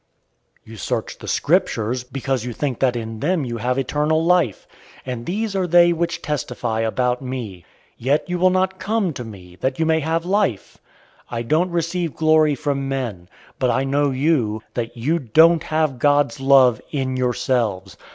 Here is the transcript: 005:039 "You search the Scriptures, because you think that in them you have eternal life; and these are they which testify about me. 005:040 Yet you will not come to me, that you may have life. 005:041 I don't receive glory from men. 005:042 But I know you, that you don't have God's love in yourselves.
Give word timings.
005:039 0.63 0.71
"You 0.71 0.77
search 0.77 1.17
the 1.19 1.27
Scriptures, 1.27 2.03
because 2.03 2.43
you 2.43 2.53
think 2.53 2.79
that 2.79 2.95
in 2.95 3.19
them 3.19 3.45
you 3.45 3.57
have 3.57 3.77
eternal 3.77 4.25
life; 4.25 4.65
and 5.05 5.27
these 5.27 5.55
are 5.55 5.67
they 5.67 5.93
which 5.93 6.23
testify 6.23 6.79
about 6.79 7.21
me. 7.21 7.57
005:040 7.57 7.65
Yet 7.99 8.27
you 8.27 8.39
will 8.39 8.49
not 8.49 8.79
come 8.79 9.13
to 9.13 9.23
me, 9.23 9.57
that 9.57 9.77
you 9.77 9.85
may 9.85 9.99
have 9.99 10.25
life. 10.25 10.79
005:041 11.31 11.37
I 11.37 11.41
don't 11.43 11.69
receive 11.69 12.15
glory 12.15 12.55
from 12.55 12.89
men. 12.89 13.15
005:042 13.19 13.27
But 13.59 13.69
I 13.69 13.83
know 13.83 14.09
you, 14.09 14.63
that 14.73 14.97
you 14.97 15.19
don't 15.19 15.63
have 15.65 15.99
God's 15.99 16.39
love 16.39 16.81
in 16.91 17.15
yourselves. 17.15 17.95